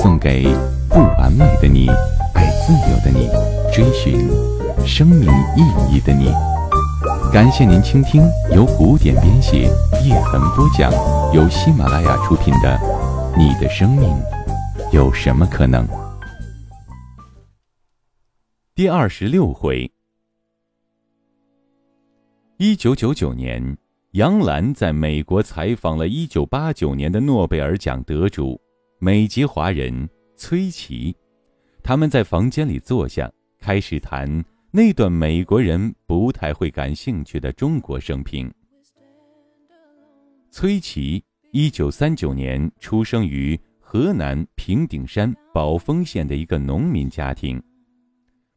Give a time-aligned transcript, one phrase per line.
[0.00, 0.44] 送给
[0.88, 1.88] 不完美的你，
[2.32, 3.28] 爱自由的你，
[3.74, 4.30] 追寻
[4.86, 6.32] 生命意义的你。
[7.32, 8.22] 感谢您倾听
[8.54, 9.62] 由古典编写、
[10.04, 10.92] 叶痕播讲、
[11.34, 12.78] 由喜马拉雅出品的
[13.36, 14.08] 《你的生命
[14.92, 15.84] 有什么可能》
[18.76, 19.90] 第二十六回。
[22.58, 23.76] 一九九九年，
[24.12, 28.60] 杨澜在美国采访了一九八九年的诺贝尔奖得主。
[29.00, 31.14] 美籍华人崔琦，
[31.84, 38.52] 他们在房间里坐下，开始谈那段美国人不太会感兴趣的中国生平。
[40.50, 41.22] 崔琦，
[41.52, 47.62] 一九三九年出生于河南平顶山宝丰县的一个农民家庭，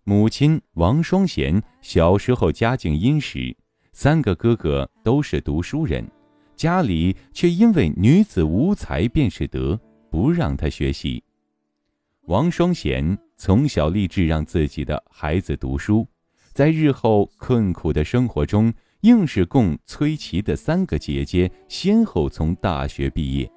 [0.05, 3.55] 母亲王双贤小时候家境殷实，
[3.93, 6.03] 三个哥哥都是读书人，
[6.55, 9.79] 家里却因为女子无才便是德。
[10.11, 11.23] 不让他学习。
[12.27, 16.05] 王双贤从小立志让自己的孩子读书，
[16.53, 23.49] 在日后困苦的生活中，硬是供崔琦的三个姐姐先后从大学毕业。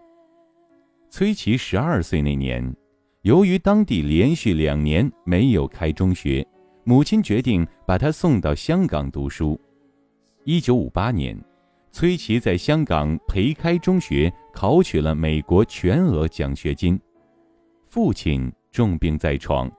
[1.10, 2.74] 崔琦十二岁那年，
[3.22, 6.46] 由于当地连续两年没有开中学，
[6.84, 9.60] 母亲决定把他送到香港读书。
[10.44, 11.36] 一九五八年。
[11.94, 16.98] 崔琦在香港培开中学考取了美国全额奖学金。
[17.86, 19.70] 父亲重病在床，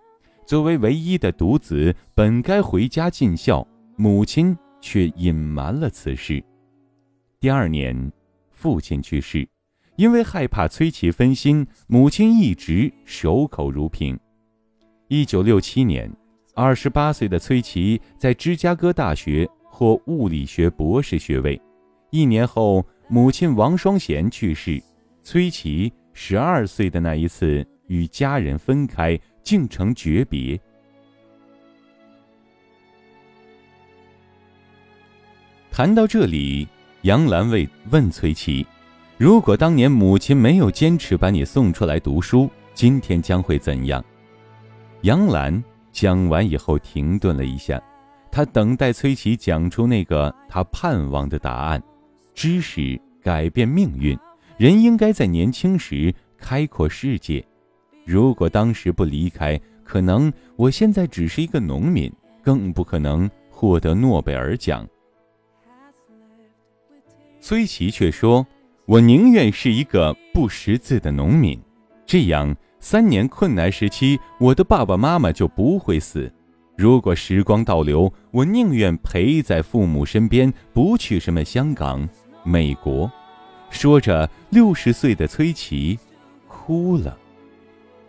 [0.48, 3.68] 作为唯一的独子，本该回家尽孝，
[3.98, 6.42] 母亲却隐瞒了此事。
[7.38, 8.10] 第二年，
[8.50, 9.46] 父亲去世，
[9.98, 14.18] 因为害怕崔琦分心，母亲一直守口如瓶。
[15.10, 16.10] 一九六七年，
[16.54, 21.62] 二十八岁的崔琦在芝加哥大学获物理学博士学位。
[22.16, 24.82] 一年后，母亲王双贤去世，
[25.22, 30.58] 崔琦十二岁的那一次与家人分开，竟成诀别。
[35.70, 36.66] 谈到这里，
[37.02, 38.66] 杨澜问问崔琦
[39.20, 44.02] ：“如果当年母亲没有坚持把你送出来读书，今天将会怎样？”
[45.04, 45.62] 杨澜
[45.92, 47.78] 讲完以后停顿了一下，
[48.32, 51.84] 他等待崔琦讲出那个他盼望的答案。
[52.36, 54.16] 知识改变命运，
[54.58, 57.44] 人应该在年轻时开阔世界。
[58.06, 62.12] 如果当时不离开，可能我现在只是一个农民，
[62.44, 64.88] 更不可能获得诺贝尔奖。
[67.40, 68.46] 崔琦却说
[68.86, 71.60] ：“我宁愿是一个不识字的农民，
[72.06, 76.32] 这样三年困难时期，我的爸爸妈妈就不会死。
[76.78, 82.08] 如果时光倒流，我宁愿陪在父母身边，不去什么香港。”
[82.46, 83.12] 美国，
[83.72, 85.98] 说着，六十岁的崔琦
[86.48, 87.18] 哭了，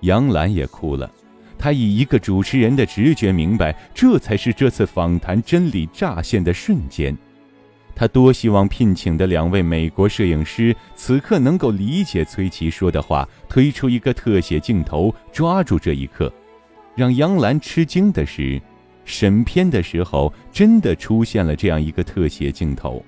[0.01, 1.11] 杨澜也哭了。
[1.59, 7.17] 他以一个主持人的直觉明白，这才是这次访谈真理乍现的瞬间。
[7.95, 16.31] 他多希望聘请的两位美国摄影师此刻能够理解崔琦说的话，推出一个特写镜头，抓住这一刻。
[16.95, 18.61] 让杨澜吃惊的是，
[19.07, 23.03] 审片的时候真的出现了这样一个特写镜头。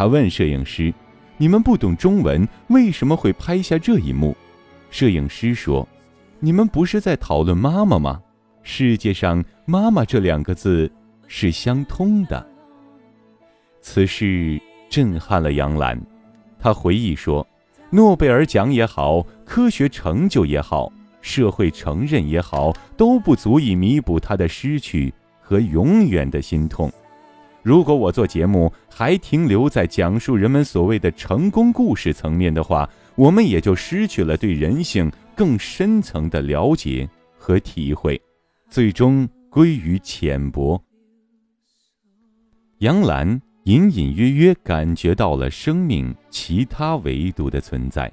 [0.00, 0.90] 他问摄影师
[1.36, 4.34] ：“你们不懂中文，为什么会拍下这一幕？”
[4.88, 5.86] 摄影师说
[6.40, 8.18] ：“你们不是在讨论妈妈吗？
[8.62, 10.90] 世界上‘妈妈’这两个字
[11.26, 12.46] 是相通的。”
[13.82, 16.00] 此事震撼了杨澜。
[16.58, 17.46] 他回忆说
[17.92, 25.12] ：“诺贝尔奖也好，科学成就也好，社会承认也好，都不足以弥补他的失去
[25.42, 26.90] 和永远的心痛。”
[27.62, 38.20] 如果我做节目还停留在讲述人们所谓的成功故事层面的话，我们也就失去了对人性更深层的了解和体会，
[38.68, 40.82] 最终归于浅薄。
[42.78, 48.10] 杨澜隐隐约约感觉到了生命其他维度的存在。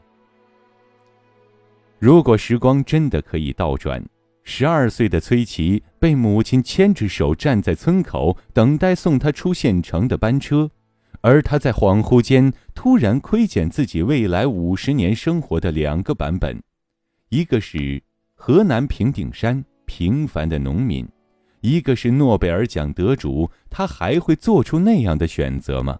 [1.99, 4.03] 如果时光真的可以倒转。
[4.49, 10.71] 十二岁的崔琦被母亲牵着手站在村口，等待送他出县城的班车，
[11.19, 16.63] 而他在恍惚间突然窥见自己未来五十年生活的两个版本：
[17.27, 18.01] 一个是
[18.35, 21.05] 河南平顶山平凡的农民，
[21.59, 25.99] 一个是诺贝尔奖得主，他还会做出那样的选择吗？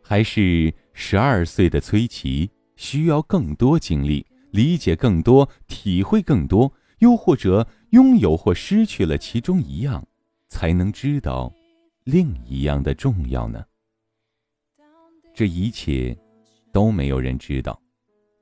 [0.00, 10.06] 还是十二岁的崔琦需要更多经历，理解更多，体会更多，又或者拥有或失去了其中一样，
[10.48, 11.52] 才能知道
[12.04, 13.64] 另一样的重要呢？
[15.34, 16.16] 这一切
[16.72, 17.78] 都没有人知道。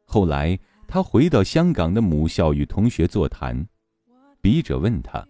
[0.05, 0.56] 后来
[0.87, 3.67] 他回到香港的母校与同学座谈，
[4.41, 5.27] 笔者问他：“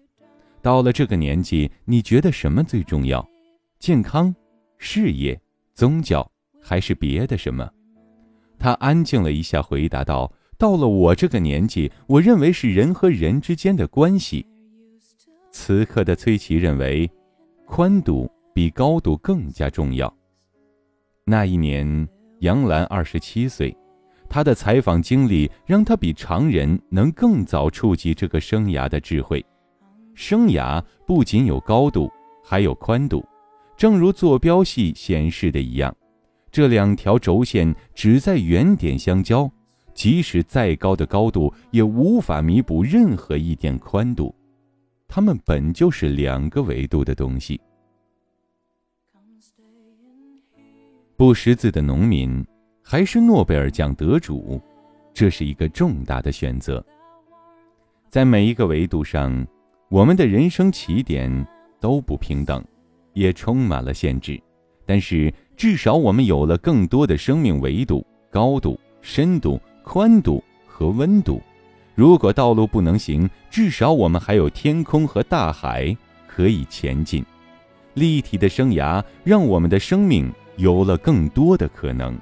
[0.60, 3.26] 到了这个年纪，你觉得什么最重要？
[3.78, 4.34] 健康、
[4.76, 5.40] 事业？”
[5.72, 6.30] 宗教
[6.60, 7.68] 还是别的什么？
[8.58, 14.46] 他安静了一下，回答道：“到了我这个年纪，我认为是人和人之间的关系。”
[15.50, 17.10] 此刻的崔琦认为，
[17.66, 20.12] 宽度比高度更加重要。
[21.24, 22.08] 那一年，
[22.40, 23.74] 杨澜二十七岁，
[24.28, 29.44] 他的采访经历让他比常人能更早触及这个生涯的智慧。
[30.14, 32.10] 生涯不仅有高度，
[32.42, 33.24] 还有宽度。
[33.76, 35.94] 正如坐标系显示的一样，
[36.50, 39.50] 这两条轴线只在原点相交，
[39.94, 44.34] 即使再高的高度也无法弥补任何一点宽度，
[45.08, 47.60] 它们本就是两个维度的东西。
[51.16, 52.44] 不识字的农民，
[52.82, 54.60] 还是诺贝尔奖得主，
[55.14, 56.84] 这是一个重大的选择。
[58.10, 59.46] 在每一个维度上，
[59.88, 61.46] 我们的人生起点
[61.80, 62.62] 都不平等。
[63.14, 64.42] 也充满了限制，
[64.84, 71.40] 但是至少我们有了更多的生命维度、高度、深度、宽度和温度。
[71.94, 75.96] 如果道路不能行，至少我们还有天空和大海
[76.26, 77.24] 可以前进。
[77.92, 82.18] 立体的生涯让我们的生命有了更多的可能，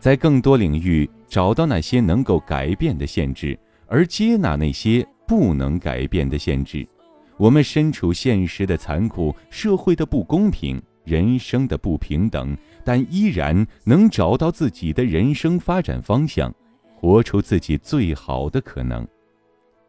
[0.00, 6.88] 在更多领域找到那些能够改变的限制，而接纳那些不能改变的限制。
[7.36, 16.52] 我们身处现实的残酷、社会的不公平、人生的不平等，但依然能找到自己的人生发展方向，
[17.00, 19.06] 活出自己最好的可能。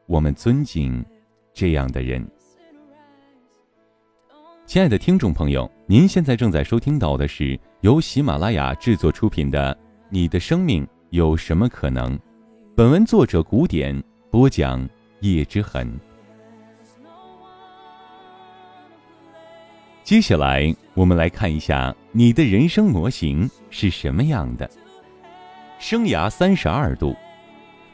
[0.06, 1.04] 我们尊敬
[1.56, 2.24] 这样的人。
[4.68, 9.74] 亲爱的听众朋友，您现在正在收听到的是由喜马拉雅制作出品的
[10.12, 12.16] 《你的生命有什么可能》，
[12.76, 14.88] 本文作者古典播讲
[15.22, 15.92] 叶之痕。
[20.04, 24.70] 接下来，我们来看一下你的人生模型是什么样的。
[25.80, 27.16] 生涯三十二度，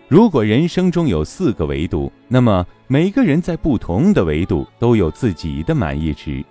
[0.08, 6.44] 如果人生中有四个维度，那么每个人在不同的维度都有自己的满意值。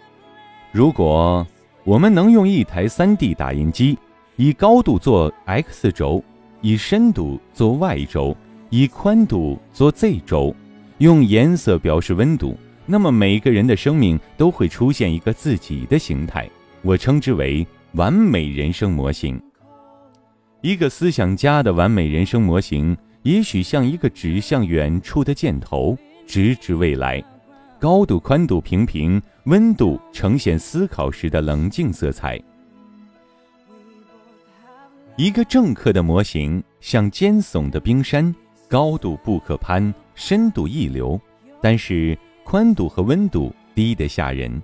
[0.70, 1.44] 如果
[1.82, 3.98] 我们能用一台 3D 打印机，
[4.36, 6.22] 以高度做 x 轴，
[6.60, 8.36] 以深度做 y 轴，
[8.70, 10.54] 以宽度做 z 轴，
[10.98, 12.56] 用颜色表示温度。
[12.86, 16.48] 那么每个人的生命都会出现一个自己的形态，
[16.82, 19.40] 我称之为完美人生模型。
[20.64, 25.94] 一个思想家的完美人生模型，也许像一个指向远处的箭头，
[26.26, 27.22] 直指未来。
[27.78, 32.40] 高度、宽度平平，温度呈现思考时的冷静色彩。
[35.18, 38.34] 一个政客的模型像尖耸的冰山，
[38.66, 41.20] 高度不可攀，深度一流，
[41.60, 42.18] 但是。
[42.42, 44.62] 宽度和温度低得吓人，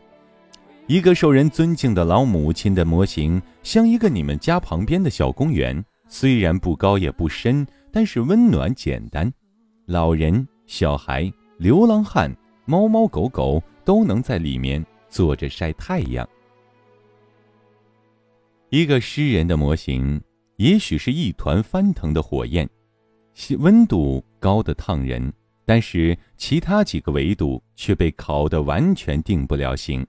[0.87, 9.33] 一个受人尊敬的老母亲的模型，像一个你们家旁边的小公园，虽然不高也不深，但是温暖简单，
[9.87, 12.31] 老人、小孩、流浪汉、
[12.65, 16.29] 猫猫狗狗都能在里面坐着晒太阳。
[18.71, 20.21] 一个诗人的模型，
[20.57, 22.69] 也许是一团翻腾的火焰，
[23.61, 25.33] 温度高的烫人。
[25.65, 30.05] 但是其他几个维度却被烤得完全定不了型。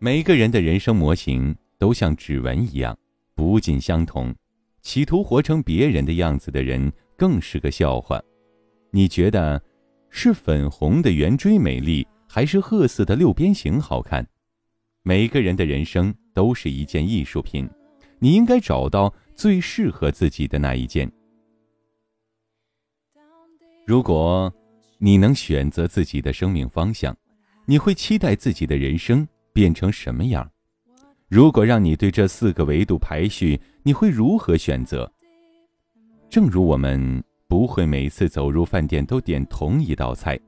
[0.00, 2.98] 每个人的人生模型都像指纹一样，
[3.34, 4.34] 不尽相同。
[4.82, 8.20] 企图活成别人的样子的人更是个笑话。
[8.90, 9.62] 你觉得
[10.10, 14.26] 是粉红的圆锥美丽，还是褐色的六边形好看？
[15.02, 17.68] 每个人的人生都是一件艺术品，
[18.18, 21.10] 你应该找到最适合自己的那一件。
[23.86, 24.52] 如果
[24.98, 27.16] 你能选择自己的生命方向，
[27.66, 30.48] 你会期待自己的人生变成什么样？
[31.32, 35.10] 如果让你对这四个维度排序，你会如何选择？
[36.28, 40.38] 正如我们不会每次走入饭店都点同一道菜，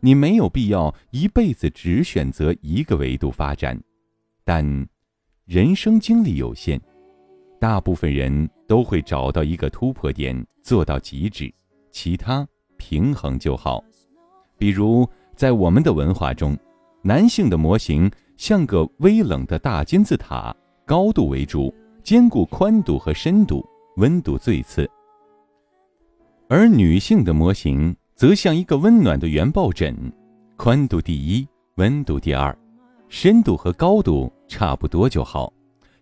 [0.00, 3.78] 你没有必要一辈子只选择一个维度发展。
[4.42, 4.64] 但
[5.44, 6.80] 人生经历有限，
[7.60, 11.52] 大部分人都会找到一个突破点，做到极致。
[11.92, 13.84] 其他平衡就好。
[14.56, 15.06] 比如，
[15.36, 16.56] 在我们的文化中，
[17.02, 20.56] 男性的模型像个微冷的大金字塔，
[20.86, 23.62] 高度为主，兼顾宽度和深度，
[23.98, 24.86] 温度最次；
[26.48, 29.94] 而女性的模型则像一个温暖的圆抱枕，
[30.56, 32.56] 宽度第一，温度第二，
[33.10, 35.52] 深度和高度差不多就好。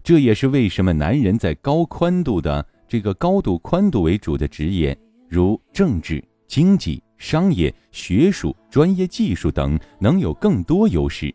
[0.04, 4.96] 这也是为什么男人在高宽度的这个高度宽度为主的职业，
[5.28, 7.02] 如政治、经济。
[7.18, 11.34] 商业、学术、专业技术等能有更多优势，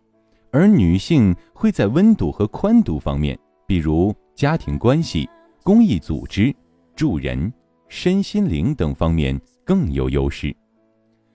[0.54, 5.28] 而女性会在温度和宽度方面，比如家庭关系、
[5.64, 6.56] 公益组织、
[6.96, 7.52] 助人、
[7.90, 10.56] 身心灵等方面更有优势。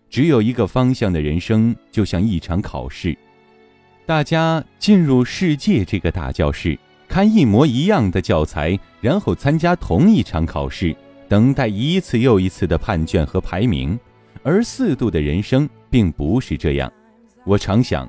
[0.08, 3.18] 只有一个方向的人生，就像一场考试，
[4.06, 10.96] 大家进入世界这个大教室，看一模一样的教材，然后参加同一场考试，
[11.28, 13.98] 等待一次又一次的判卷和排名。
[14.44, 16.90] 而四度的人生并不是这样，
[17.44, 18.08] 我常想，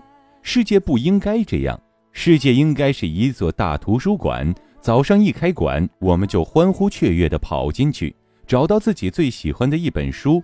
[0.51, 1.79] 世界不应该这样，
[2.11, 4.51] 世界应该是一座大图书馆。
[4.81, 8.15] 早上一开馆，我们就欢呼雀跃地跑进去，
[8.47, 10.41] 找到自己最喜欢的一本书。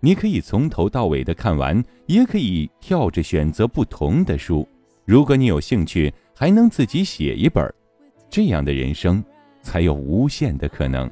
[0.00, 4.68] 你可以从头到尾的看完，也可以跳着选择不同的书。
[5.06, 7.66] 如果你有兴趣，还能自己写一本。
[8.28, 9.24] 这样的人生，
[9.62, 11.10] 才有无限的可能。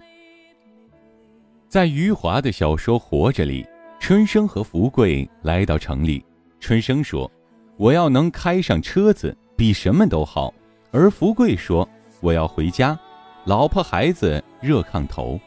[1.66, 3.64] 在余华的小说《活着》里。
[3.98, 6.22] 春生和福贵来到城里，
[6.60, 7.30] 春生说
[7.76, 10.52] ：“我要能开上车子，比什么都好。”
[10.92, 11.88] 而福贵说
[12.20, 12.98] ：“我要回家，
[13.44, 15.38] 老婆孩子热炕头。”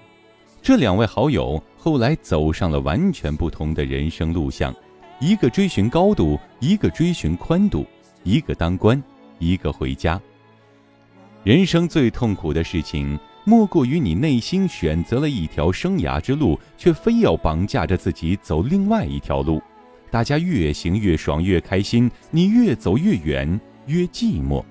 [0.61, 4.75] 这两位好友后来走上了完全不同的人生路向，
[5.19, 7.85] 一个追寻高度，一个追寻宽度，
[8.23, 9.01] 一个当官，
[9.39, 10.19] 一个回家。
[11.43, 13.17] 人生最痛苦的事情。
[13.49, 19.61] 莫过于你内心选择了一条生涯之路，却非要绑架着自己走另外一条路。
[20.09, 24.63] 大家越行越爽，越开心；你越走越远，越寂寞。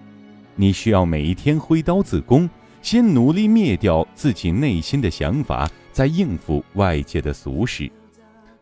[0.54, 2.48] 你需要每一天挥刀自宫，
[2.80, 7.90] 先努力灭掉自己内心的想法，再应付外界的俗事。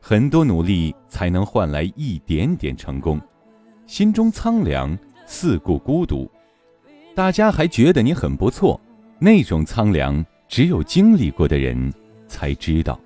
[0.01, 3.21] 很多努力才能换来一点点成功。
[3.87, 6.31] 心中苍凉，四顾孤独，
[7.15, 8.81] 大家还觉得你很不错。
[9.19, 11.93] 那种苍凉，只有经历过的人
[12.27, 12.99] 才知道。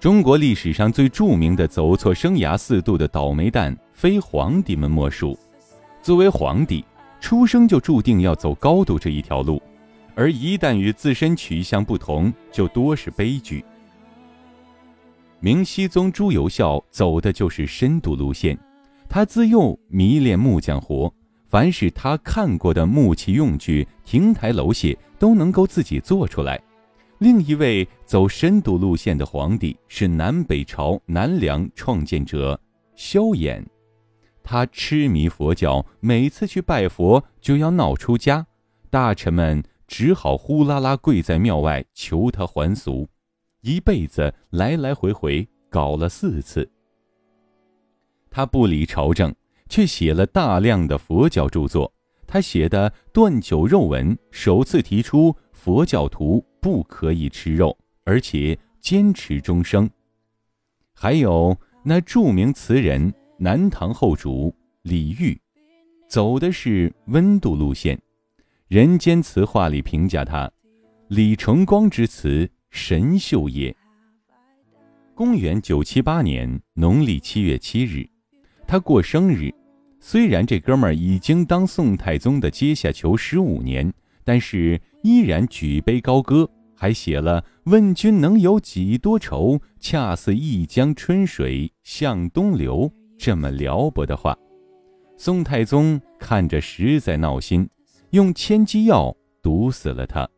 [0.00, 5.38] 中国历史上最著名的走错生涯四度的倒霉蛋，非皇帝们莫属。
[6.00, 6.82] 作为皇帝，
[7.20, 9.60] 出生就注定要走高度这一条路，
[10.14, 13.62] 而一旦与自身取向不同，就多是悲剧。
[15.38, 18.58] 明熹宗朱由校走的就是深度路线，
[19.06, 21.12] 他自幼迷恋木匠活。
[21.50, 26.58] 凡是他看过的木器用具、亭台楼榭，都能够自己做出来。
[27.20, 32.58] 另一位走深度路线的皇帝是南北朝南梁创建者
[32.96, 33.62] 萧衍，
[34.42, 38.46] 他痴迷佛教，每次去拜佛就要闹出家，
[38.88, 43.06] 大臣们只好呼啦啦跪在庙外求他还俗，
[43.60, 46.70] 一辈子来来回回搞了四次。
[48.30, 49.32] 他不理朝政。
[49.70, 51.92] 却写了大量的佛教著作。
[52.26, 59.88] 他写的《断酒肉文》首次提出佛教徒不可以吃肉，而且坚持终生。
[60.92, 65.38] 还有那著名词人南唐后主李煜，
[66.08, 67.96] 走的是温度路线，
[68.68, 70.50] 《人间词话》里评价他
[71.08, 73.74] ：“李成光之词，神秀也。”
[75.14, 78.08] 公元九七八年农历七月七日，
[78.66, 79.50] 他过生日。
[80.02, 83.92] 虽然这哥们儿已经当宋太宗的阶下囚十五年，
[84.24, 94.36] 但是依然举杯高歌，还写了“问君能有几多愁，恰似一江春水向东流”这么撩拨的话。
[95.16, 97.68] 宋太宗看着实在闹心，
[98.10, 100.28] 用千机药毒死了他。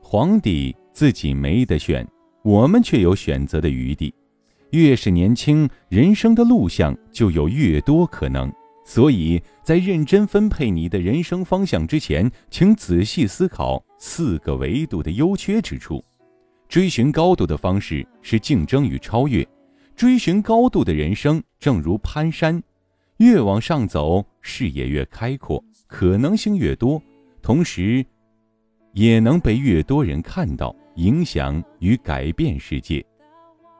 [0.00, 2.06] 皇帝自己没得选，
[2.42, 4.12] 我们却有选择的余地。
[4.70, 8.52] 越是年轻，人生的路向就有越多可能。
[8.84, 16.04] 所以在认真分配你的人生方向之前，请仔细思考四个维度的优缺之处。
[16.68, 19.46] 追寻高度的方式是竞争与超越。
[19.96, 22.62] 追寻高度的人生，正如攀山，
[23.16, 27.00] 越往上走，视野越开阔，可能性越多，
[27.40, 28.04] 同时，
[28.92, 33.04] 也能被越多人看到、影响与改变世界。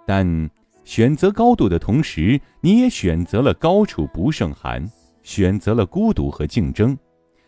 [0.07, 0.51] 但。
[0.85, 4.89] 选择高度的同时，你也选择了高处不胜寒，
[5.23, 6.97] 选择了孤独和竞争。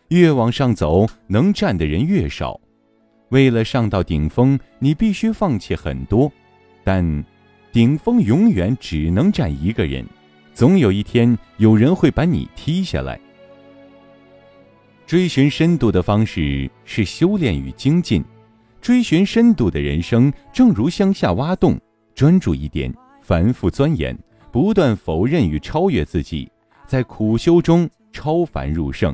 [0.09, 2.59] 越往上走，能站的人越少。
[3.29, 6.31] 为了上到顶峰，你必须放弃很多。
[6.83, 7.23] 但
[7.71, 10.05] 顶峰永远只能站一个人，
[10.53, 13.19] 总有一天有人会把你踢下来。
[15.05, 18.23] 追寻深度的方式是修炼与精进，
[18.81, 21.79] 追寻深度的人生正如向下挖洞，
[22.15, 22.93] 专注一点，
[23.27, 24.17] 反复钻研，
[24.53, 26.49] 不断否认与超越自己，
[26.85, 29.13] 在苦修中超凡入圣。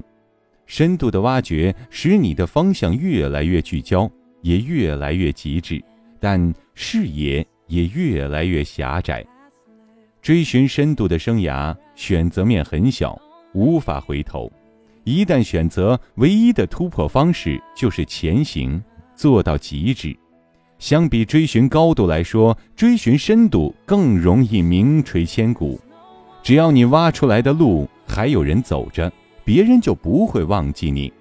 [0.68, 4.08] 深度的挖掘使你的方向越来越聚焦，
[4.44, 5.84] 也越来越极致，
[6.20, 7.44] 但视野。
[7.68, 9.26] 也越来越狭窄。
[10.22, 13.20] 追寻深度的生涯，选择面很小，
[13.54, 14.52] 无法回头。
[15.06, 18.84] 一旦选择，唯一的突破方式就是前行，
[19.16, 20.16] 做到极致。
[20.84, 25.80] 相比追寻高度来说，追寻深度更容易名垂千古。
[26.44, 29.10] 只要你挖出来的路还有人走着，
[29.46, 31.14] 别人就不会忘记你。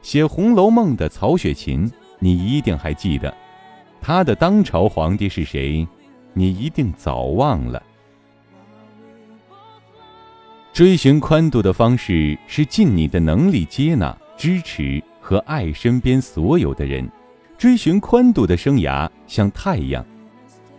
[0.00, 3.36] 写《红楼梦》的曹雪芹，你一定还记得。
[4.00, 5.86] 他的当朝皇帝是谁？
[6.32, 7.82] 你一定早忘了。
[10.72, 17.06] 追寻宽度的方式是尽你的能力接纳、支持和爱身边所有的人。
[17.62, 20.04] 追寻宽度的生涯像太阳，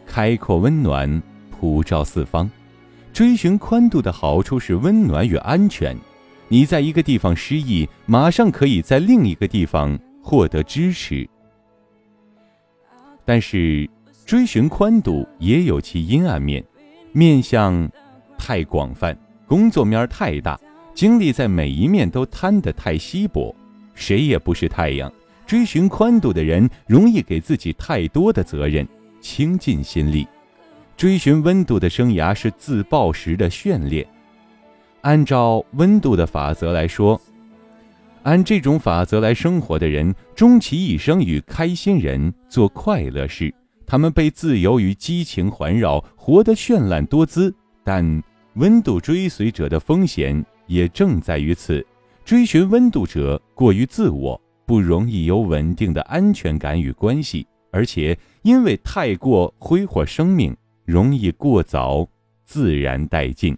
[0.06, 2.52] 开阔温暖，普照四方。
[3.14, 5.98] 追寻宽度的好处是温暖与安全。
[6.50, 11.26] 你在一个地方失意，马上可以在另一个地方获得支持。
[13.24, 13.90] 但是，
[14.26, 16.62] 追寻宽度也有其阴暗面，
[17.14, 17.90] 面向
[18.38, 20.60] 太广泛，工作面太大，
[20.94, 23.56] 精力在每一面都摊得太稀薄。
[23.94, 25.10] 谁也不是太阳，
[25.54, 28.88] 追寻宽度的人容易给自己太多的责任，
[29.22, 30.28] 倾尽心力。
[30.98, 34.04] 追寻温度的生涯是自爆时的训练。
[35.02, 37.22] 按照温度的法则来说。
[38.24, 43.54] 按这种法则来生活的人，终其一生与开心人做快乐事。
[43.86, 47.54] 他们被自由与激情环绕，活得绚烂多姿。
[47.84, 48.24] 但
[48.56, 51.86] 温度追随者的风险也正在于此：
[52.26, 62.08] 追寻温度者过于自我，不容易有稳定的安全感与关系，而且因为太过挥霍生命，容易过早
[62.46, 63.58] 自然殆尽。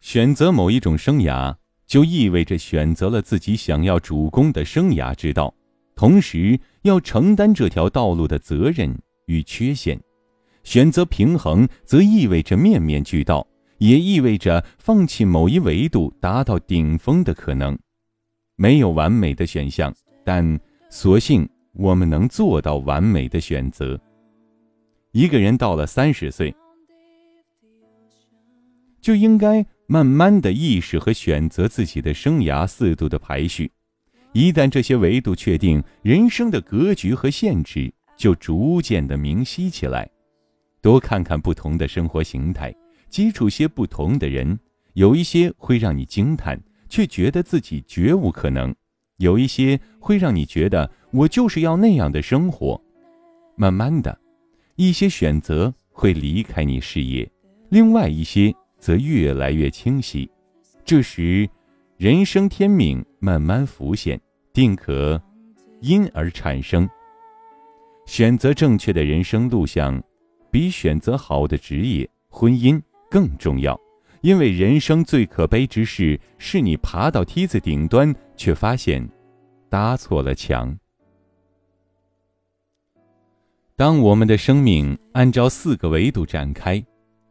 [0.00, 1.54] 选择某一种生涯，
[1.86, 5.54] 就意味着选择了自己想要主攻的生涯之道，
[5.94, 10.00] 同时要承担这条道路的责任与缺陷。
[10.64, 13.46] 选择平衡，则意味着面面俱到，
[13.78, 17.78] 也意味着放弃某一维度达到顶峰的可能。
[18.56, 20.58] 没有完美的选项，但
[20.90, 24.00] 所幸我们能做到完美的选择。
[25.12, 26.54] 一个人到了三十岁，
[29.00, 29.64] 就应该。
[29.88, 33.70] 慢慢的意识和选择自己的生涯四度的排序，
[34.32, 40.08] 一旦这些维度确定，人生的格局和限制就逐渐的明晰起来。
[40.80, 42.74] 多看看不同的生活形态，
[43.10, 44.58] 接触些不同的人，
[44.94, 46.58] 有一些会让你惊叹，
[46.92, 48.70] 却觉得自己绝无可能；
[49.16, 52.78] 有一些会让你觉得我就是要那样的生活。
[53.56, 54.20] 慢慢的，
[54.76, 57.26] 一些选择会离开你视野，
[57.70, 58.54] 另外一些。
[58.82, 60.28] 则越来越清晰，
[60.84, 61.48] 这时，
[61.98, 64.20] 人生天命慢慢浮现，
[64.52, 65.22] 定可
[65.82, 66.90] 因而产生。
[68.06, 70.02] 选择正确的人生路向，
[70.50, 73.80] 比选择好的职业、婚姻更重要。
[74.22, 79.06] 因为人生最可悲之事，是你爬到梯子顶端，却发现
[79.68, 80.76] 搭错了墙。
[83.76, 86.82] 当我们的生命按照四个维度展开。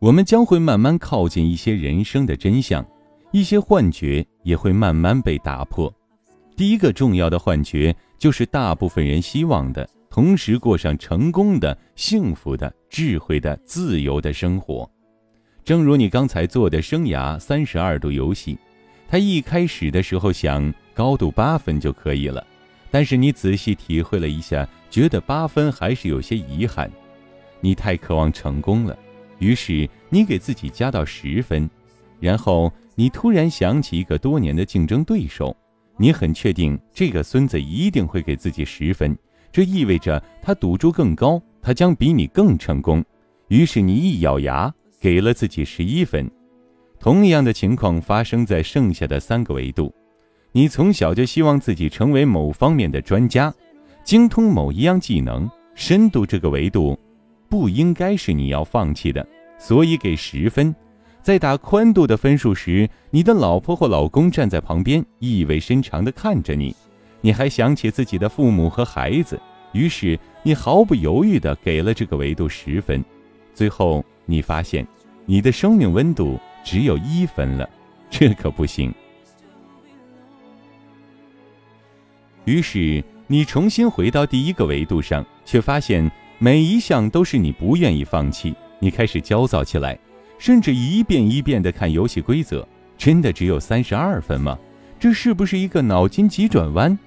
[0.01, 2.83] 我们将会慢慢靠近一些人生的真相，
[3.31, 5.93] 一些幻觉也会慢慢被打破。
[6.57, 14.89] 第一个重要的幻觉就是大部分人希望的，同时过上成功的、幸福的、智慧的、自由的生活。
[15.71, 18.57] 正如你刚才做的生涯三十二度游戏，
[19.07, 22.45] 他一开始的时候想高度八分就可以了，
[22.89, 26.91] 但是你仔细体会了一下，觉得八分还是有些遗憾。
[27.61, 28.99] 你太渴望成功了。
[29.39, 31.69] 于是你给自己加到十分，
[32.19, 35.55] 然后你突然想起一个多年的竞争对手，
[35.95, 39.17] 你很确定这个孙子一定会给自己十分，
[39.53, 43.01] 这意味着他赌注更高，他将比你更成功。
[43.47, 46.31] 于是你一咬牙给了自己十一分。
[46.99, 49.91] 同样的情况发生在剩下的三个维度，
[50.51, 53.51] 你从小就希望自己成为某方面的专家，
[54.03, 56.97] 精通某一样技能，深度这个维度。
[57.49, 60.73] 不应该是你要放弃的，所以给十分。
[61.21, 66.73] 在打宽度的分数时，你的老婆或老公站在旁边，意味深长地看着你。
[67.19, 69.39] 你还想起自己的父母和孩子，
[69.73, 73.03] 于是你毫不犹豫地给了这个维度十分，
[73.53, 74.85] 最后你发现，
[75.25, 77.69] 你的生命温度只有一分了，
[78.09, 78.93] 这可不行。
[82.45, 89.97] 于是你重新回到第一个维度上，却发现每一项都是你不愿意放弃，你开始焦躁起来，
[90.39, 92.67] 甚至一遍一遍地看游戏规则。
[92.97, 94.57] 真的只有三十二分吗？
[94.99, 96.97] 这是不是一个脑筋急转弯？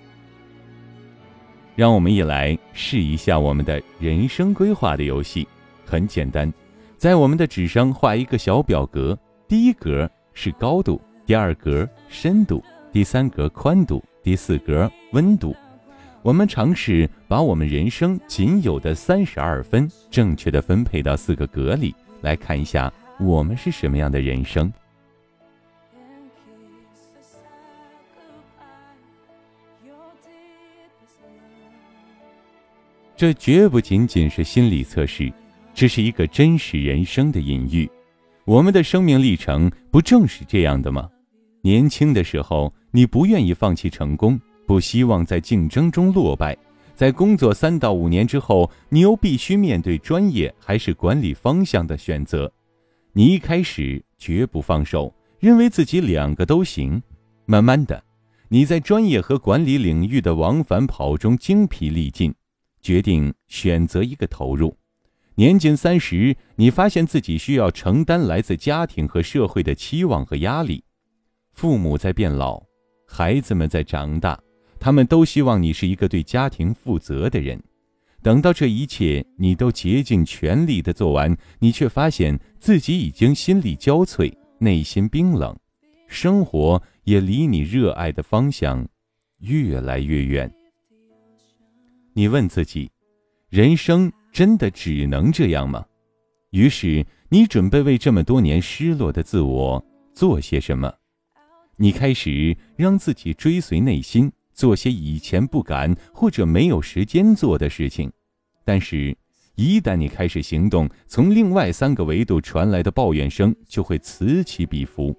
[1.77, 5.47] 让我们一来试一下我们的人生规划的游戏。
[5.85, 6.53] 很简单，
[7.05, 9.15] 在我们的纸上画一个小表格，
[9.47, 15.55] 第一格是高度，第二格深度，第三格宽度，第四格温度。
[16.23, 22.91] 我们尝试把我们人生仅有的三十二分正确的分配到四个格里，来看一下
[23.21, 24.73] 我们是什么样的人生。
[33.15, 35.31] 这绝不仅仅是心理测试，
[35.75, 37.91] 这是一个真实人生的隐喻。
[38.45, 41.11] 我们的生命历程不正是这样的吗？
[41.63, 46.55] 年轻的时候，你不愿意放弃成功，不希望在竞争中落败；
[46.95, 52.53] 在工作三到五年之后，你又必须面对专业还是管理方向的选择。
[53.13, 57.03] 你一开始绝不放手，认为自己两个都行。
[57.47, 58.03] 慢慢的，
[58.49, 62.33] 你在专业和管理领域的往返跑中精疲力尽。
[62.83, 64.77] 决定选择一个投入，
[65.37, 70.85] 年近三十，你发现自己需要承担来自家庭和社会的期望和压力，
[71.53, 72.63] 父母在变老，
[73.05, 74.41] 孩子们在长大，
[74.79, 77.61] 他们都希望你是一个对家庭负责的人。
[78.23, 85.55] 等到这一切你都竭尽全力的做完，你却发现自己已经心力交瘁，内心冰冷，
[86.07, 88.87] 生活也离你热爱的方向
[89.41, 90.49] 越来越远。
[92.13, 92.89] 你问自己：
[93.51, 95.87] 人生真的只能这样吗？
[96.51, 100.93] 于是你准备为这么多年失落的自我做些什么？
[101.77, 108.11] 你开始让自己追随内心，做些以前不敢或者没有时间做的事情。
[108.65, 109.17] 但是，
[109.55, 115.17] 一旦你开始行动，从另外三个维度传来的抱怨声就会此起彼伏，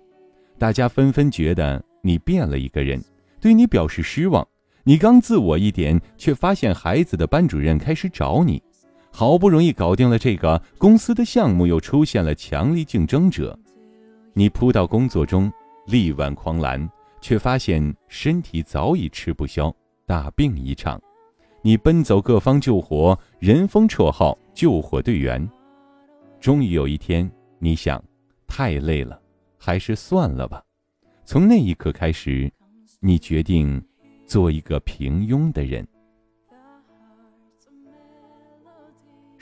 [0.60, 3.02] 大家纷纷觉得你变了一个人，
[3.40, 4.46] 对你表示失望。
[4.84, 8.62] 你刚自我一点，却发现孩子的班主任开始找你。
[9.18, 13.58] 好不容易搞定了这个公司的项目，又出现了强力竞争者。
[14.34, 15.50] 你扑到工作中，
[15.86, 16.86] 力挽狂澜，
[17.22, 19.74] 却发现身体早已吃不消，
[20.06, 21.02] 大病一场。
[21.62, 25.50] 你奔走各方救火，人封绰号“救火队员”。
[26.42, 28.04] 终于有一天，你想，
[28.46, 29.18] 太累了，
[29.58, 30.62] 还是算了吧。
[31.24, 32.52] 从那一刻开始，
[33.00, 33.82] 你决定。
[34.28, 35.88] 做一个平庸的人，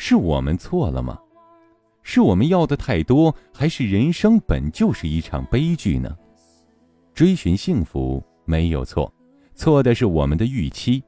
[0.06, 1.18] 是我们错了吗？
[2.02, 6.14] 是我们要的太多，还是人生本就是一场悲剧呢？
[7.14, 9.10] 追寻幸福没有错，
[9.56, 11.02] 错的是我们的预期。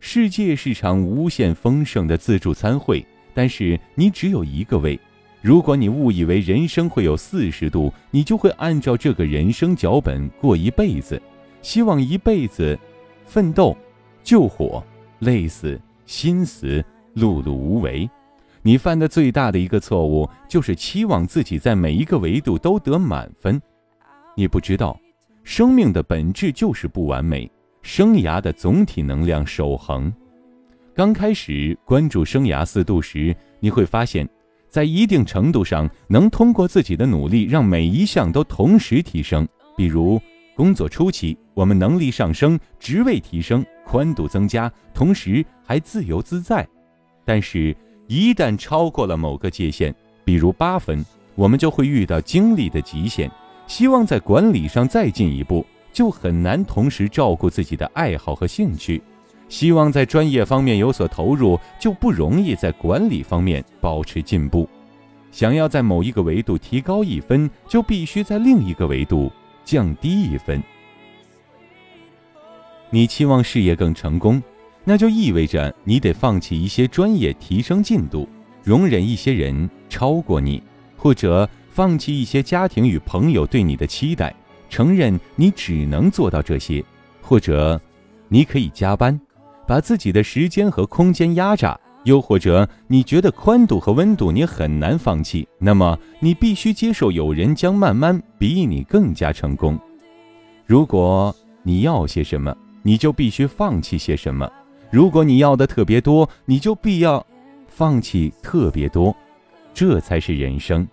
[0.00, 4.98] 世界是场无限丰盛的自助餐会，但是你只有一个胃。
[5.40, 11.22] 如果你误以为人生会有四十度，你就会按照这个人生脚本过一辈子，
[11.62, 12.76] 希望一辈子。
[13.26, 13.76] 奋斗，
[14.24, 14.84] 救火，
[15.20, 18.10] 累死，心死，碌碌无为。
[18.66, 23.60] 你犯的最大的一个错误，就是期望自己在每一个维度都得满分。
[24.34, 24.98] 你不知道，
[25.42, 27.50] 生命的本质就是不完美，
[27.82, 30.10] 生涯的总体能量守恒。
[30.94, 34.26] 刚开始关注生涯四度时，你会发现，
[34.70, 39.46] 在一定程度上能通过自己的努力，让每一项都同时提升，
[39.76, 40.18] 比如。
[40.56, 46.66] 工作初期，我们能力上升，职位提升，宽度增加，同时还自由自在。
[47.24, 53.30] 但是，一旦超过了某个界限，比如八分，我们就会遇到精力的极限。
[53.66, 59.00] 希望在管理上再进一步，就很难同时照顾自己的爱好和兴趣；
[59.48, 64.68] 希望在专业方面有所投入，就不容易在管理方面保持进步。
[65.32, 69.32] 想要在某一个维度提高一分，就必须在另一个维度。
[69.64, 70.62] 降低一分，
[72.90, 74.42] 你期望事业更成功，
[74.84, 78.28] 那就意味着你得放弃一些专业，提升进度，
[78.62, 80.62] 容忍一些人超过你，
[80.96, 84.34] 或者放弃一些家庭与朋友对你的期待，
[84.68, 86.84] 承认你只能做到这些，
[87.22, 87.80] 或者
[88.28, 89.18] 你可以加班，
[89.66, 91.78] 把自己的时间和空间压榨。
[92.04, 99.80] 又或者你觉得宽度和温度你很难放弃，那么你必须接受有人将慢慢比你更加成功。
[100.66, 104.46] 如果你要些什么，你就必须放弃些什么；
[104.94, 107.26] 如果你要的特别多，你就必要
[107.66, 109.12] 放弃特别多，
[109.74, 110.86] 这才是人生。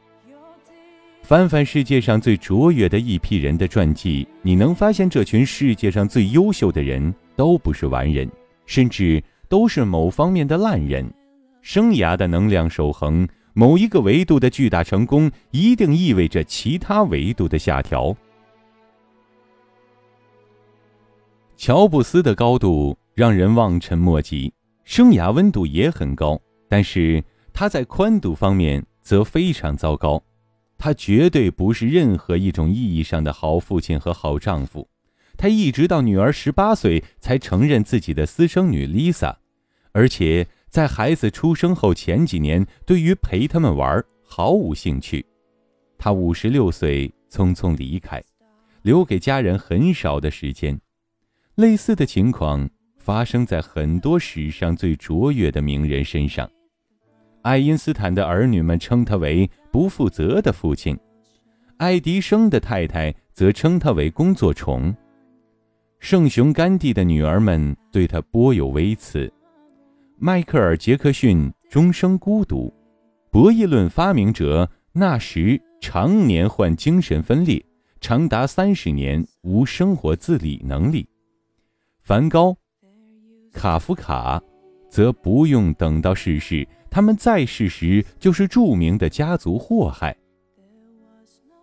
[1.22, 8.28] 翻翻世界上最卓越的一批人的传记，你能发现这群世界上最优秀的人都不是完人，
[8.66, 11.08] 甚至都是某方面的烂人。
[11.62, 18.18] 生涯的能量守恒，某一个维度的巨大成功，一定意味着其他维度的下调。
[21.56, 30.24] 乔布斯的高度让人望尘莫及，生涯温度也很高，但是他在宽度方面则非常糟糕。
[30.78, 34.90] 他绝对不是任何一种意义上的好父亲和好丈夫。
[35.38, 39.36] 他一直到女儿十八岁才承认自己的私生女 Lisa，
[39.92, 45.26] 而且在孩子出生后前几年，对于陪他们玩毫无兴趣。
[45.98, 48.24] 他五十六岁匆匆离开，
[48.82, 50.80] 留给家人很少的时间。
[51.56, 52.70] 类似的情况
[53.02, 56.48] 发生在很多史上最卓越的名人身上。
[57.42, 60.96] 爱因斯坦的儿女们称他为不负责的父亲，
[61.78, 64.96] 爱迪生的太太则称他为工作虫。
[66.00, 69.32] 圣雄甘地的女儿们对他颇有微词。
[70.18, 72.72] 迈克尔·杰克逊终生孤独。
[73.32, 77.64] 博弈论发明者纳什常年患精神分裂，
[78.00, 81.08] 长达三十年无生活自理能力。
[82.02, 82.56] 梵高、
[83.54, 84.42] 卡夫卡，
[84.90, 86.68] 则不用等到逝世。
[86.90, 90.16] 他们在世时就是著名的家族祸害。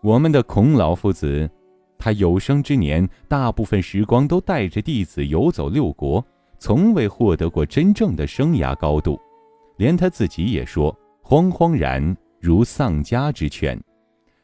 [0.02, 1.50] 我们的孔老夫子，
[1.98, 6.24] 他有生之年大部分时光都带着弟子游走六国，
[6.56, 9.20] 从未获得过真正的生涯高度，
[9.76, 13.78] 连他自己也说惶惶然如丧家之犬。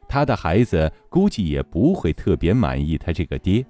[0.07, 3.65] 他的孩子估计也不会特别满意他这个爹。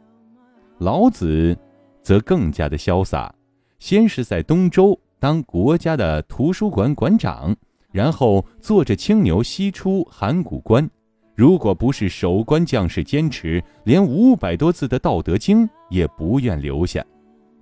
[0.79, 1.57] 老子，
[2.01, 3.33] 则更加的潇洒，
[3.79, 4.99] 先是在东周。
[5.17, 7.55] 当国家的图书馆馆长，
[7.91, 10.87] 然后坐着青牛西出函谷关。
[11.33, 17.03] 如果不是守关将士坚持，连五百多字的《道德经》也不愿留下。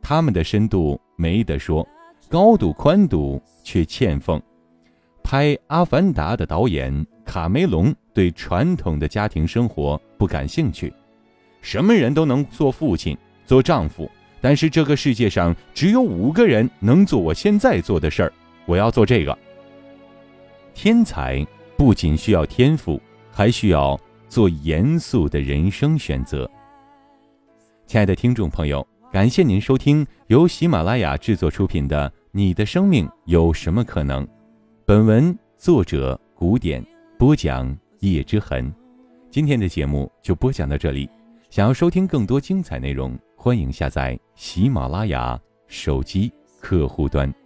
[0.01, 1.87] 他们的深度没得说，
[2.27, 4.41] 高度宽度却欠奉。
[5.23, 10.93] 拍《阿凡达》的导演卡梅隆对传统的家庭生活不感兴趣。
[11.61, 14.09] 什么人都能做父亲、做丈夫。
[14.43, 18.33] 但是这个世界上只有五个人能做我现在做的事儿，
[18.65, 19.37] 我要做这个。
[20.73, 23.01] 天才不仅需要天赋，
[23.31, 26.49] 还需要做严肃的人生选择。
[27.87, 34.25] 亲爱的听众朋友，感谢您收听由喜马拉雅制作出品的《你的生命有什么可能》，
[34.83, 36.85] 本文作者古典
[37.17, 38.69] 播讲叶之痕。
[39.31, 41.09] 今天的节目就播讲到这里，
[41.49, 43.17] 想要收听更多精彩内容。
[43.43, 47.42] 欢迎下载喜马拉雅手机客户端。